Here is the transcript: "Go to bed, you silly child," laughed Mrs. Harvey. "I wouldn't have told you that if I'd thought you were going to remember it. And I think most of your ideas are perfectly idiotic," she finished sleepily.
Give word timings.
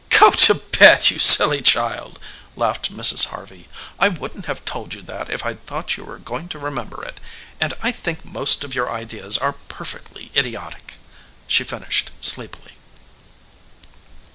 "Go 0.09 0.31
to 0.31 0.55
bed, 0.55 1.11
you 1.11 1.19
silly 1.19 1.61
child," 1.61 2.17
laughed 2.55 2.91
Mrs. 2.91 3.25
Harvey. 3.27 3.67
"I 3.99 4.07
wouldn't 4.07 4.45
have 4.47 4.65
told 4.65 4.95
you 4.95 5.03
that 5.03 5.29
if 5.29 5.45
I'd 5.45 5.63
thought 5.67 5.95
you 5.95 6.03
were 6.03 6.17
going 6.17 6.49
to 6.49 6.57
remember 6.57 7.05
it. 7.05 7.19
And 7.59 7.75
I 7.83 7.91
think 7.91 8.25
most 8.25 8.63
of 8.63 8.73
your 8.73 8.89
ideas 8.91 9.37
are 9.37 9.53
perfectly 9.53 10.31
idiotic," 10.35 10.95
she 11.45 11.63
finished 11.63 12.09
sleepily. 12.19 12.77